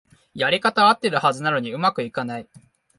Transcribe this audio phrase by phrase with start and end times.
[0.33, 2.47] やり方はあってるはずなのに上手くいかない